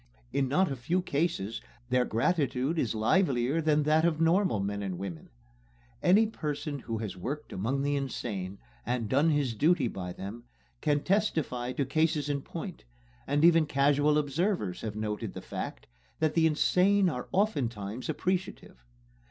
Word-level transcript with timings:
In 0.33 0.47
not 0.47 0.71
a 0.71 0.75
few 0.75 1.03
cases 1.03 1.61
their 1.91 2.05
gratitude 2.05 2.79
is 2.79 2.95
livelier 2.95 3.61
than 3.61 3.83
that 3.83 4.03
of 4.03 4.19
normal 4.19 4.59
men 4.59 4.81
and 4.81 4.97
women. 4.97 5.29
Any 6.01 6.25
person 6.25 6.79
who 6.79 6.97
has 6.97 7.15
worked 7.15 7.53
among 7.53 7.83
the 7.83 7.95
insane, 7.95 8.57
and 8.83 9.07
done 9.07 9.29
his 9.29 9.53
duty 9.53 9.87
by 9.87 10.11
them, 10.11 10.45
can 10.81 11.03
testify 11.03 11.73
to 11.73 11.85
cases 11.85 12.29
in 12.29 12.41
point; 12.41 12.83
and 13.27 13.45
even 13.45 13.67
casual 13.67 14.17
observers 14.17 14.81
have 14.81 14.95
noted 14.95 15.33
the 15.33 15.39
fact 15.41 15.85
that 16.17 16.33
the 16.33 16.47
insane 16.47 17.07
are 17.07 17.29
oftentimes 17.31 18.09
appreciative. 18.09 18.83